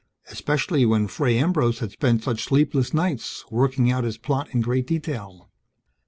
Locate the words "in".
4.49-4.59